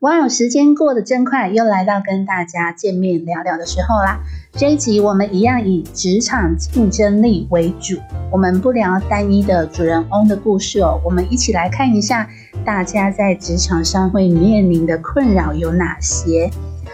[0.00, 4.20] 哇，时间过得真快，又来到跟大家见面聊聊的时候啦。
[4.52, 7.96] 这一集我们一样以职场竞争力为主，
[8.30, 12.30] 我们不聊单一的主人翁的故事哦，我们一起来看一下
[12.64, 16.48] 大家在职场上会面临的困扰有哪些。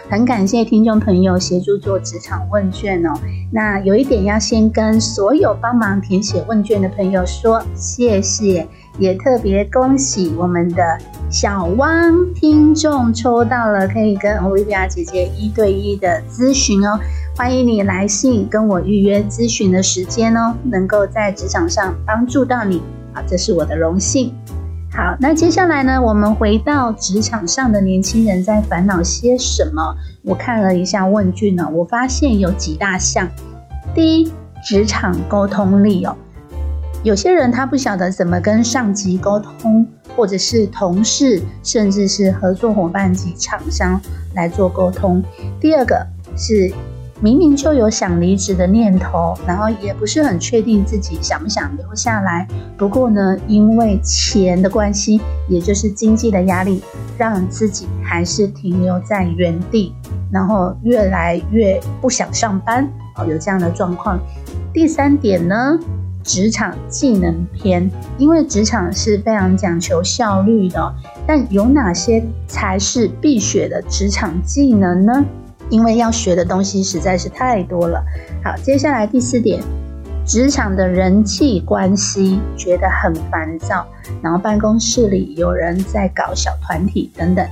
[0.09, 3.13] 很感谢听众朋友协助做职场问卷哦。
[3.51, 8.67] 那有一点要先跟所有帮忙填写问卷的朋友说谢谢。
[8.97, 10.97] 也特别恭喜我们的
[11.29, 16.97] 小汪听众抽到了可以跟 Olivia 姐姐一对一的咨询哦，
[17.35, 22.81] 欢迎你来信跟我预约咨询的时间哦，能够在职场上帮助到你
[23.13, 24.33] 啊，这是我的荣幸。
[24.95, 29.93] 好，那接下来呢，我们回到职场上的年轻人在烦恼些什么？
[30.23, 33.27] 我看了一下问卷呢，我发现有几大项。
[33.93, 34.31] 第一，
[34.63, 36.15] 职场沟通力哦。
[37.03, 39.85] 有些人他不晓得怎么跟上级沟通，
[40.15, 43.99] 或者是同事，甚至是合作伙伴及厂商
[44.33, 45.21] 来做沟通。
[45.59, 46.07] 第二个
[46.37, 46.71] 是
[47.21, 52.47] 明明就有想离职的念头，然后也不是很确定自己想不想留下来。
[52.77, 56.81] 不过呢，因为钱的关系，也就是经济的压力，
[57.17, 59.93] 让自己还是停留在原地，
[60.31, 62.87] 然后越来越不想上班。
[63.17, 64.19] 哦，有这样的状况。
[64.73, 65.79] 第三点呢？
[66.21, 70.95] 职场技能篇，因为职场是非常讲求效率的，
[71.27, 75.23] 但有哪些才是必学的职场技能呢？
[75.69, 78.03] 因为要学的东西实在是太多了。
[78.43, 79.61] 好，接下来第四点，
[80.25, 83.85] 职场的人际关系觉得很烦躁，
[84.21, 87.45] 然后办公室里有人在搞小团体等等。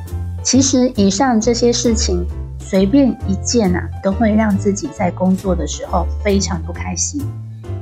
[0.43, 2.25] 其实以上这些事情，
[2.59, 7.21] 随便一件啊，都会让自己在工作的时候非常不开心。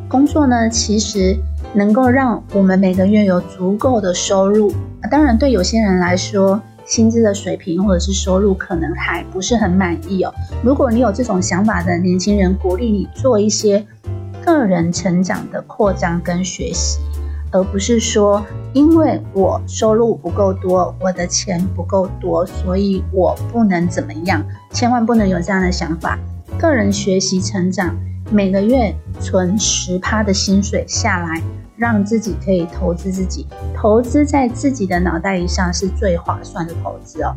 [0.07, 1.37] 工作呢，其实
[1.73, 4.73] 能够让我们每个月有足够的收入。
[5.09, 10.33] 当然，对有些人来说，薪资的水平或者是收入可能还不是很满意哦。
[10.63, 13.85] 如果你有这种想法的年轻人，鼓励你做一些
[14.43, 16.99] 个人成长的扩张跟学习，
[17.51, 24.43] 而不是说因为我收入不够多，我的钱不够多，所以我不能怎么样。
[24.71, 26.17] 千万不能有这样的想法。
[26.57, 27.95] 个人学习成长。
[28.33, 31.41] 每个月存十趴的薪水下来，
[31.81, 37.33] 让自己可以投资自己，投资在自己的脑袋以上是最划算的投资哦。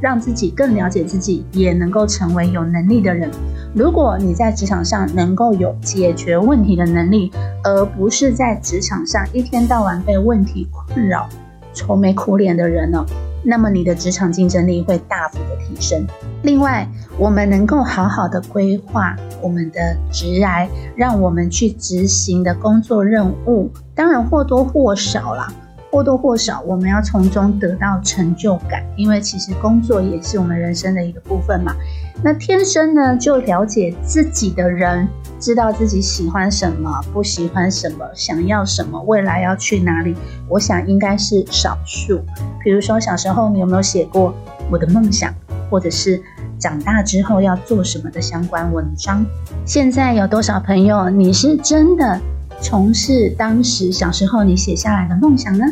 [0.00, 3.28] 让自己更了解自己，也能够成为有能力的人。
[3.74, 7.32] 如果你在职场上能够有解决问题的能力，
[7.64, 11.28] 而不是在职场上一天到晚被问题困扰、
[11.74, 13.04] 愁眉苦脸的人呢？
[13.42, 16.06] 那么你的职场竞争力会大幅的提升。
[16.42, 16.88] 另外，
[17.18, 25.52] 我们能够好好的规划我们的职来，让我们去执行的工作任务，当然或多或少啦。
[25.90, 31.74] 或多或少，我们要从中得到成就感，因为其实工作也是我们人生的一个部分嘛。
[32.22, 35.08] 那天生呢，就了解自己的人，
[35.40, 40.14] 知道自己喜欢什么，不喜欢什么，想要什么，未来要去哪里，
[40.46, 42.20] 我想应该是少数。
[42.62, 44.34] 比如说小时候，你有没有写过
[44.70, 45.34] 我的梦想，
[45.70, 46.22] 或者是
[46.58, 49.24] 长大之后要做什么的相关文章？
[49.64, 52.20] 现在有多少朋友，你是真的？
[52.60, 55.64] 从事当时小时候你写下来的梦想呢？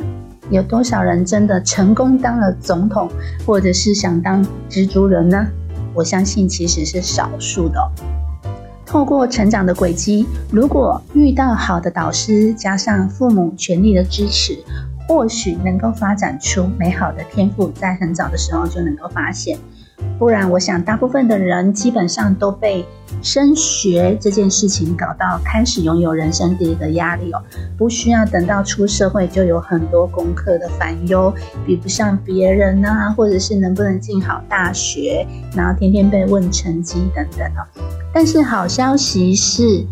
[0.50, 3.10] 有多少人真的成功当了总统，
[3.44, 5.46] 或者是想当蜘蛛人呢？
[5.92, 7.80] 我相信其实是少数的。
[8.84, 14.56] 透过成长的轨迹，如果遇到好的导师，加上父母全力的支持，
[15.08, 19.58] 或许能够发展出美好的天赋，在很早的时候就能够发现。
[20.18, 22.84] 不然，我想大部分的人基本上都被
[23.22, 27.42] 升学这件事情搞到开始拥有人生第一个压力哦，
[27.76, 31.32] 不需要等到出社会就有很多功课的烦忧，
[31.66, 37.66] 比不上别人啊，或者是能不能进好大学，然后天天被问成绩等等哦。
[38.12, 39.84] 但是好消息是，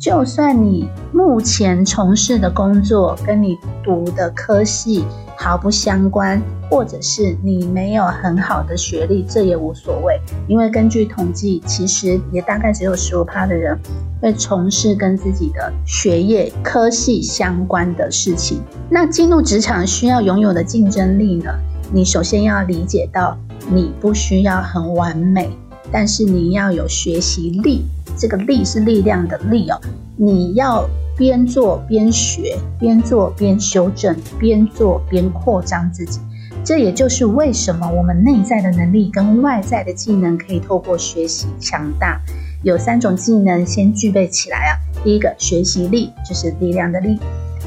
[0.00, 5.04] 就算你目前从事的工作跟你读的科系
[5.36, 6.42] 毫不相关。
[6.70, 13.76] 或者是你没有很好的学历，这也无所谓，因为根据统计，其实也大概只有十五趴的人
[14.22, 18.62] 会从事跟自己的学业科系相关的事情。
[18.88, 21.50] 那进入职场需要拥有的竞争力呢？
[21.92, 23.36] 你首先要理解到
[23.68, 25.50] 你不需要很完美，
[25.90, 27.84] 但是你要有学习力。
[28.16, 29.80] 这个力是力量的力哦，
[30.16, 36.20] 你要边做边学，边做边修正，边做边扩张自己。
[36.62, 42.20] 这也就是为什么我们内在的能力跟外在的技能可以透过学习强大。
[42.62, 44.76] 有三种技能先具备起来啊。
[45.02, 47.18] 第一个学习力就是力量的力，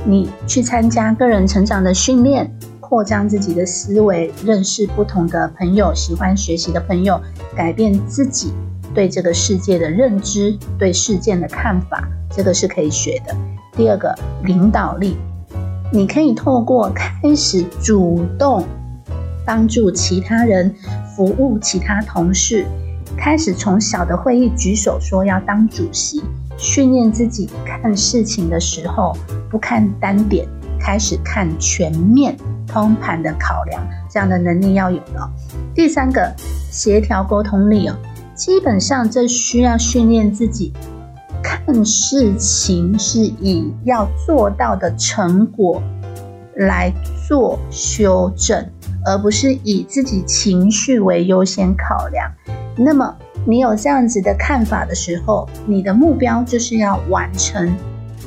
[0.06, 7.20] 你去参加个人成长的训练，扩张自己的思维，认识不同的朋友，喜欢学习的朋友，
[7.56, 8.54] 改变自己
[8.94, 13.36] 对这个世界的认知，对事件的看法，这个是可以学的。
[13.76, 14.14] 第二个
[14.44, 15.18] 领导力，
[15.92, 18.66] 你可以透过开始主动
[19.46, 20.74] 帮助其他人，
[21.16, 22.66] 服务其他同事。
[23.16, 26.24] 开始从小的会议举手说要当主席，
[26.58, 29.16] 训练自己看事情的时候
[29.50, 30.48] 不看单点，
[30.80, 32.36] 开始看全面
[32.68, 35.30] 通盘的考量，这样的能力要有的。
[35.76, 36.32] 第三个，
[36.72, 37.96] 协调沟通力哦，
[38.36, 40.74] 基本上这需要训练自己
[41.44, 45.82] 看事情是以要做到的成果
[46.56, 46.92] 来
[47.28, 48.66] 做修正，
[49.06, 52.32] 而不是以自己情绪为优先考量。
[52.78, 53.16] 那么，
[53.46, 57.76] 你有这样子的看法的时候，你的目标就是要完成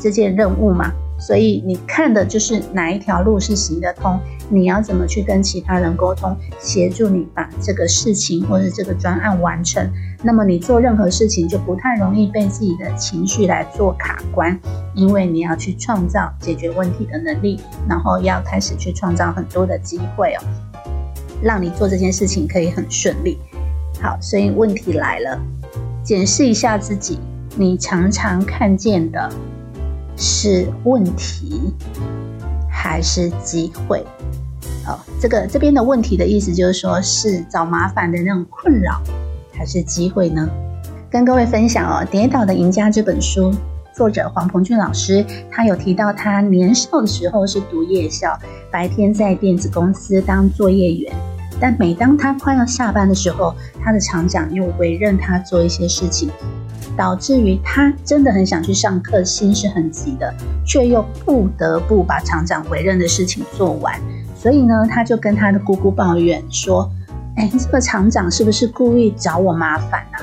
[0.01, 0.93] 这件任务嘛？
[1.19, 4.19] 所以你看的就是哪一条路是行得通，
[4.49, 9.91] 你要怎么去跟其他人沟通，协助你把这个事情或者这个专案完成。
[10.23, 14.59] 那么你做任何事情就不太容易被自己的情绪来做卡关，
[14.95, 20.43] 因为你要去创造解决问题的能力，然后要开始去创造很多的机会哦，
[21.43, 23.39] 让你做这件事情可以很顺利。
[24.01, 25.41] 好，所以问题来了，
[26.03, 27.19] 检视一下自己，
[27.57, 29.31] 你常常看见的
[30.17, 31.73] 是问题
[32.87, 33.99] 还是机会？
[34.87, 39.03] 哦，这个这边的问题的意思就是说，是找麻烦的那种困扰，
[39.53, 40.49] 还是机会呢？
[41.11, 43.53] 跟各位分享哦，《跌倒的赢家》这本书，
[43.93, 48.39] 作者黄鹏俊老师，他有提到他年少的时候是读夜校，
[48.71, 51.13] 白天在电子公司当作业员。
[51.61, 56.31] 但每当他快要下班的时候，他的厂长又委任他做一些事情，
[56.97, 60.33] 导致于他真的很想去上课，心是很急的，
[60.67, 63.99] 却又不得不把厂长委任的事情做完。
[64.37, 66.91] 所以呢，他就跟他的姑姑抱怨说
[67.37, 70.21] ：“哎，这个厂长是不是故意找我麻烦啊？”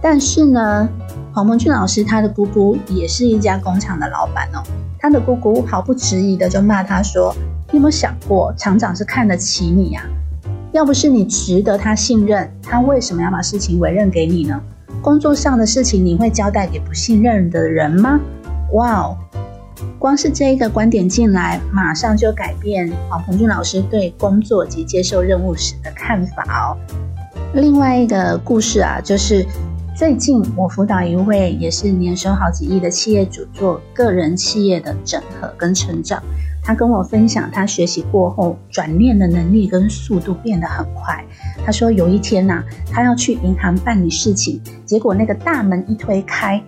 [0.00, 0.88] 但是呢，
[1.32, 4.62] 黄蒙俊老师他的姑姑也是一家工厂的老板哦，
[4.98, 7.34] 他的姑姑毫不迟疑的就骂他说
[7.70, 10.04] ：“你有没有想过，厂长是看得起你啊？”
[10.72, 14.60] 要不是你值得他信任，他为什么要把事情委任给你呢？
[15.02, 18.20] 工作上的事情你会交代给不信任的人吗？
[18.72, 19.16] 哇哦，
[19.98, 26.78] 光是这一个观点进来，马上就改变黄鹏俊老师对工作及接受任务时的看法哦。
[27.52, 29.44] 另外一个故事啊，就是
[29.96, 36.22] 最近我辅导一位也是年收好几亿的企业主做个人企业的整合跟成长。
[36.70, 41.24] 他跟我分享，他学习过后转念的能力跟速度变得很快。
[41.66, 42.62] 他说有一天呐，
[42.92, 46.62] 他要去银行办理事情，结果那个大门一推开，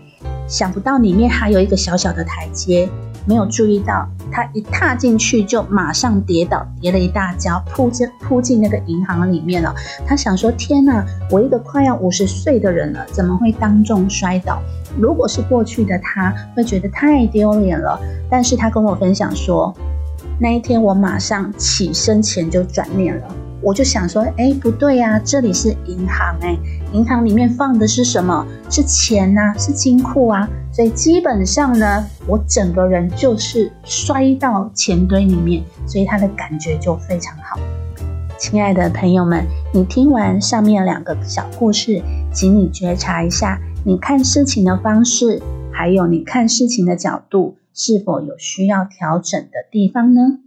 [0.49, 2.89] 想不到里面还有一个小小的台阶。
[3.25, 9.75] 没有注意到，他一踏进去就马上跌倒，跌了一大跤，扑进扑进那个银行里面了。
[10.07, 14.61] 他想说：天哪，我一个快要五十岁的人了，怎么会当众摔倒？
[14.99, 17.99] 如果是过去的他，会觉得太丢脸了。
[18.31, 19.75] 但是他跟我分享说，
[20.39, 23.27] 那一天我马上起身前就转念了。
[23.63, 26.59] 我就想说，哎，不对呀，这里是银行，哎，
[26.93, 28.45] 银行里面放的是什么？
[28.69, 30.49] 是钱呐，是金库啊。
[30.73, 37.59] 所以基本上呢，我整个人就是摔到钱堆里面，所以他的感觉就非常好。
[38.39, 42.03] 亲爱的朋友们，你听完上面两个小故事，
[42.33, 45.41] 请你觉察一下，你看事情的方式，
[45.71, 50.39] 还有你看事情的角度，是否有需要调整的地方呢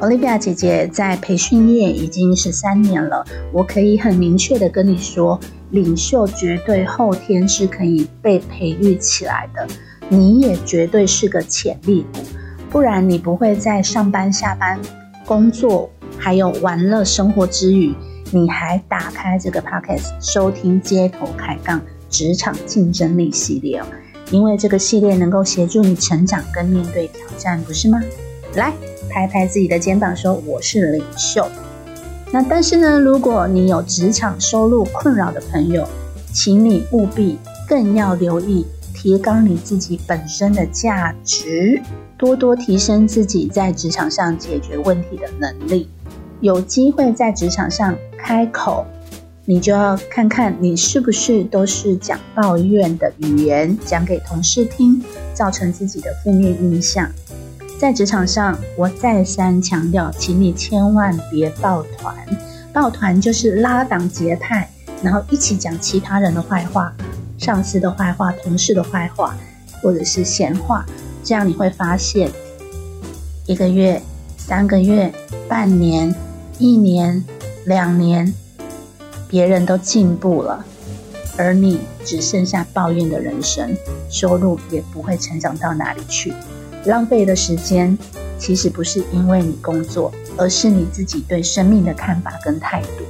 [0.00, 5.38] ？Olivia 姐姐在培训业已经十三年了，我可以很明确的跟你说，
[5.70, 9.66] 领袖绝对后天是可以被培育起来的，
[10.08, 12.20] 你也绝对是个潜力股，
[12.70, 14.78] 不然你不会在上班、下班、
[15.26, 17.92] 工作还有玩乐生活之余，
[18.30, 23.86] 你还打开这个 podcast 收听街头开杠职场竞争力系列哦，
[24.30, 28.00] 因为这个系列能够协助你成长跟面对挑战，不是吗？
[28.54, 28.72] 来。
[29.08, 31.46] 拍拍自己的肩膀，说：“我是领袖。”
[32.32, 35.88] 那但是呢，如果你有职场收入困扰的朋友，
[36.34, 41.80] 请你务必更要留意提高你自己本身的价值，
[42.18, 45.88] 多多提升自己在职场上解决问题的能力。
[46.40, 48.84] 有机会在职场上开口，
[49.46, 55.02] 你就要看看你是不是都是讲抱怨的语言讲给同事听，
[55.32, 57.10] 造成自己的负面印象。
[57.78, 62.12] 在职场上，我再三强调，请你千万别抱团。
[62.72, 64.68] 抱团就是拉党结派，
[65.00, 66.92] 然后一起讲其他人的坏话、
[67.38, 69.36] 上司的坏话、同事的坏话，
[69.80, 70.84] 或者是闲话。
[71.22, 72.32] 这样你会发现，
[73.46, 74.02] 一个月、
[74.36, 75.12] 三个月、
[75.48, 76.12] 半年、
[76.58, 77.24] 一年、
[77.64, 78.34] 两年，
[79.28, 80.64] 别人都进步了，
[81.36, 83.76] 而你只剩下抱怨的人生，
[84.10, 86.34] 收入也不会成长到哪里去。
[86.88, 87.96] 浪费的时间，
[88.38, 93.04] 其实不是因为你工作，而是你自己对生命的看法跟态度。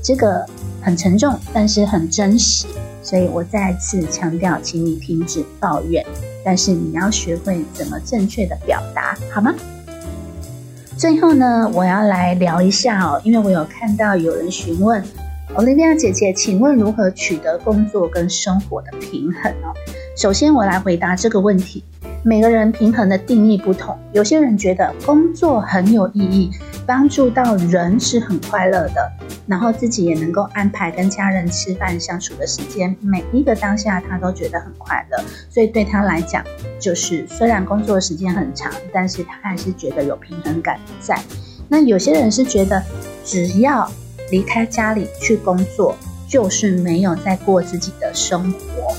[0.00, 0.46] 这个
[0.80, 2.66] 很沉重，但是很真实。
[3.02, 6.04] 所以我再次强调，请你停止抱怨，
[6.44, 9.52] 但是你要学会怎么正确的表达，好吗？
[10.96, 15.02] 最后呢，我要来聊一下哦，因为我有看到有人询问
[15.56, 19.74] Olivia 姐姐，请问如何取得工作跟生活的平衡哦？
[20.16, 21.82] 首先，我来回答这个问题。
[22.26, 26.50] 每个人平衡的定义不同，有些人觉得工作很有意义，
[26.86, 29.12] 帮助到人是很快乐的，
[29.46, 36.42] 然后自己也能够安排跟家人吃饭相处的时间，每一个当下他都觉得很快乐，所以对他来讲，
[36.80, 41.20] 就是虽然工作时间很长，但是他还是觉得有平衡感在。
[41.68, 42.82] 那有些人是觉得，
[43.22, 43.86] 只要
[44.30, 45.94] 离开家里去工作，
[46.26, 48.94] 就是没有在过自己的生活。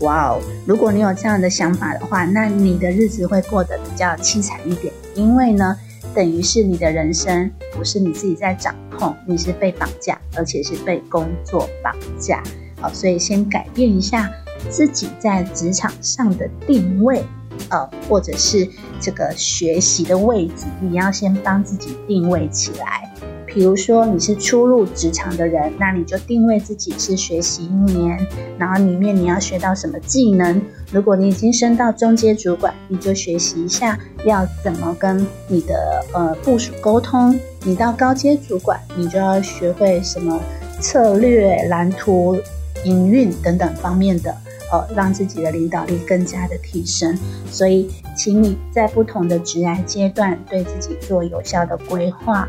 [0.00, 0.40] 哇哦！
[0.66, 5.76] 如果你有这样的想法的话，那你的日子会过得比较凄惨一点，因为呢，
[6.14, 12.42] 等于是你的人生不是你自己在掌控，你是被绑架，而且是被工作绑架。
[12.80, 14.30] 好，所以先改变一下
[14.70, 17.22] 自己在职场上的定位，
[17.68, 18.66] 呃，或者是
[19.00, 23.09] 这个学习的位置，你要先帮自己定位起来。
[23.52, 28.16] 比如说你是初入职场的人，那你就定位自己是学习一年，
[28.56, 30.62] 然后里面你要学到什么技能。
[30.92, 37.36] 如果你已经升到中阶主管，你就学习一下要怎么跟你的呃部属沟通。
[37.64, 40.40] 你到高阶主管，你就要学会什么
[40.78, 42.38] 策略、蓝图、
[42.84, 44.34] 营运等等方面的，
[44.72, 47.18] 呃，让自己的领导力更加的提升。
[47.50, 52.48] 所以，请你在不同的职涯阶段，对自己做有效的规划。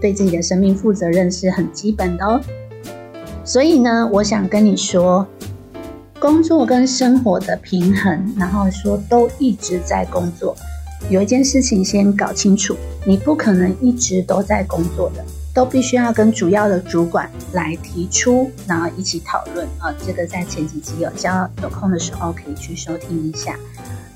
[0.00, 2.40] 对自己的生命负责任是很基本的哦。
[3.44, 5.26] 所以呢，我想跟你说，
[6.20, 10.54] 工作跟生活的平衡，然后说都一直在工作。
[11.08, 19.94] 有一件事情先搞清楚，你不可能一直都在工作的，都必须要跟主要的主管来提出，然后一起讨论啊。
[20.04, 23.56] 这个在前几集有教，有空的时候可以去收听一下。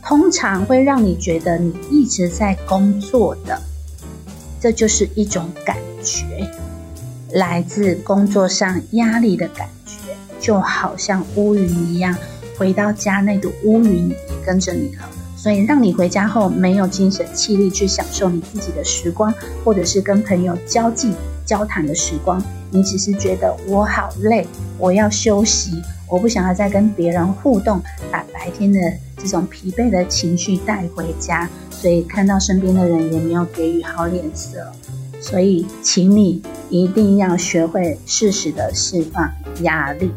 [0.05, 3.59] 通常会让你觉得你一直在工作的。
[4.63, 6.49] 这就是一种感觉，
[7.33, 12.17] 来自工作上压力的感觉，就好像乌云一样，
[12.57, 21.13] 回到家那朵乌云也跟着你了，所以让你回家后没有精神气力去享受你自己的时光，或者是跟朋友交际
[21.45, 22.41] 交谈的时光，
[22.71, 24.47] 你只是觉得我好累，
[24.79, 28.79] 我要休息，我不想要再跟别人互动，把白天的
[29.17, 31.49] 这种疲惫的情绪带回家。
[31.71, 34.71] 所以看到身边的人也没有给予好脸色，
[35.23, 40.13] 所以请你一定要学会适时的释放压力。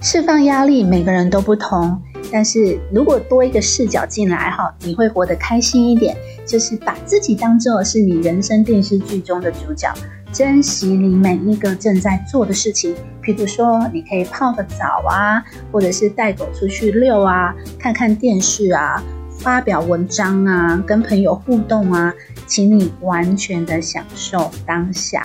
[0.00, 2.02] 释放压力，每个人都不同，
[2.32, 6.16] 但是如果多一个视角进来哈，你会活得开心一点。
[6.44, 9.92] 就是把自己当做是你人生电视剧中的主角，
[10.32, 12.94] 珍惜你每一个正在做的事情。
[13.22, 15.42] 譬如说，你可以泡个澡啊，
[15.72, 19.02] 或者是带狗出去遛啊，看看电视啊。
[19.40, 22.12] 发表文章啊，跟朋友互动啊，
[22.48, 25.24] 请你完全的享受当下。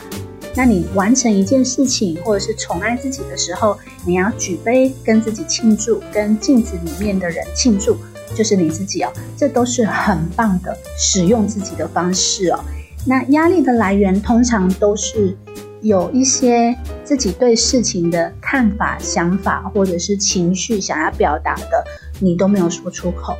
[0.55, 7.97] 那你完成一件事情，或者是宠爱自己的时候，你要举杯跟自己庆祝，跟镜子里面的人庆祝，
[8.35, 9.11] 就是你自己哦。
[9.35, 12.59] 这都是很棒的使用自己的方式哦。
[13.05, 15.35] 那压力的来源通常都是
[15.81, 21.83] 有一些自己对事情的看法、想法，或者是情绪想要表达的，
[22.19, 23.35] 你都没有说出口。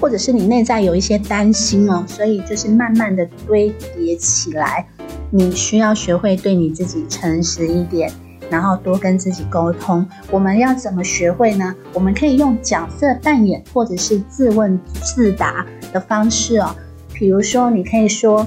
[0.00, 4.86] 或者是你内在有一些担心哦，所以就是慢慢的堆叠起来。
[5.30, 8.12] 你需要学会对你自己诚实一点，
[8.48, 10.06] 然后多跟自己沟通。
[10.30, 11.74] 我们要怎么学会呢？
[11.92, 16.74] 我们可以用角色扮演或者是自问自答的方式哦。
[17.18, 18.46] 比如说，你可以说：“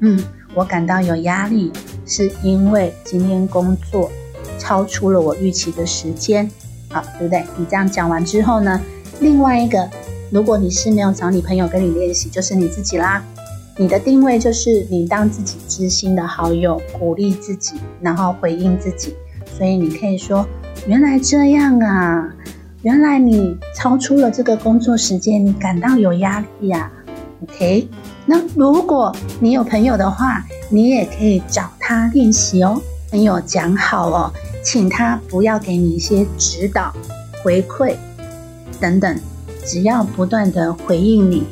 [0.00, 0.22] 嗯，
[0.54, 1.72] 我感到有压力，
[2.04, 4.12] 是因为今天工作
[4.58, 6.48] 超出了我预期的时间。”
[6.92, 7.42] 好，对不对？
[7.56, 8.78] 你这样讲完之后呢，
[9.20, 9.88] 另外一个。
[10.30, 13.22] 如果你是没有找你朋友跟你练习，就是你自己啦。
[13.76, 19.14] 你的定位就是你当自己知心的好友，鼓励自己，然后回应自己。
[19.56, 20.46] 所以你可以说
[20.88, 22.30] ：“原来这样啊，
[22.80, 26.90] 原来你超出了这个工作时间，你感到有压力呀。
[27.42, 27.88] ”OK，
[28.24, 32.80] 那如果你有朋友的话，你也可以找他练习哦。
[33.10, 34.32] 朋友讲好哦，
[34.64, 36.92] 请他不要给你一些指导、
[37.42, 37.94] 回馈
[38.80, 39.18] 等等，
[39.66, 41.44] 只要不断的回应你。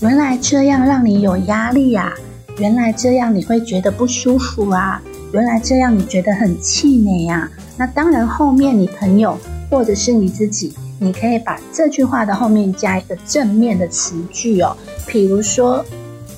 [0.00, 2.12] 原来这样让你有压力呀，
[2.58, 5.02] 原来这样你会觉得不舒服啊。
[5.32, 7.50] 原来这样，你觉得很气馁呀？
[7.76, 9.36] 那当然，后面你朋友
[9.68, 14.76] 或者是你自己，你可以把这句话的后面加一个正面的词句哦。
[15.14, 15.86] 比如说，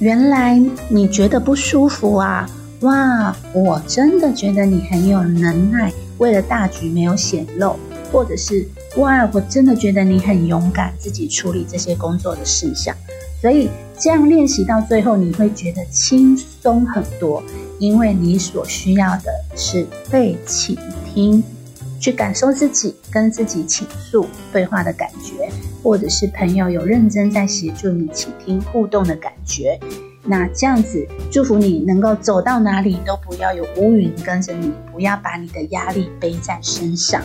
[0.00, 2.46] 原来你觉得不舒服啊？
[2.80, 7.74] 哇，我真的觉得你很有能耐，为了大局没有显露，
[8.12, 8.68] 或者是
[8.98, 12.94] 哇，我真的觉得你很勇敢，自己处理这些工作的事项。
[13.40, 17.42] 所以这样练习到最后，你会觉得轻松很多。
[17.78, 20.76] 因为你所需要的是被倾
[21.14, 21.42] 听，
[21.98, 25.50] 去感受自己跟自己倾诉对话的感觉，
[25.86, 29.78] 或者是朋友有认真在协助你倾听互动的感觉。
[30.24, 37.22] 那这样子，祝福你能够走到哪里都不要有乌云跟着你，不要把你的压力背在身上。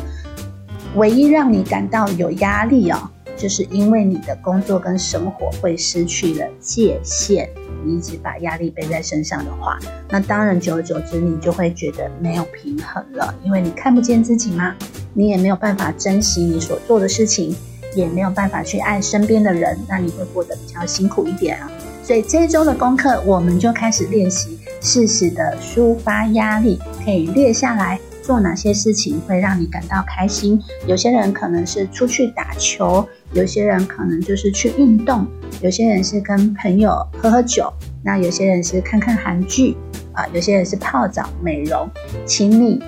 [0.93, 7.49] 唯一让你感到有压力哦，就是因为你的工作跟生活会失去了界限。
[7.83, 14.75] 你一直把压力背在身上的话，那当然久而久之，你就会觉得没有平衡了，因为你看不见自己吗？
[15.15, 17.55] 你也没有办法珍惜你所做的事情，
[17.95, 21.71] 也没有办法去爱身边的人，那你会过得比较辛苦一点啊。
[22.03, 30.61] 所以这一周的功课，我们就开始练习适时的抒发压力，可以列下来做哪些事情会让你感到开心。
[30.87, 33.07] 有些人可能是出去打球。
[33.33, 35.25] 有些人可能就是去运动，
[35.61, 37.71] 有些人是跟朋友喝喝酒，
[38.03, 39.77] 那有些人是看看韩剧
[40.11, 41.89] 啊，有些人是泡澡美容，
[42.25, 42.83] 请你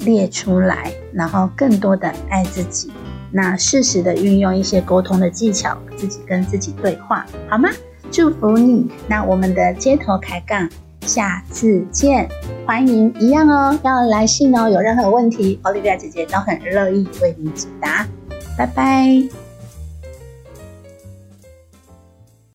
[0.00, 2.90] 列出来，然后更多的爱自己，
[3.36, 7.68] 那适时的运用一些沟通的技巧，自己跟自己对话，好吗？
[8.12, 10.68] 祝福你，那我们的街头开杠，
[11.00, 12.28] 下次见，
[12.64, 18.06] 欢迎一样哦，要来信哦，有任何问题，奥利维亚姐姐都很乐意为你解答，
[18.56, 19.43] 拜拜。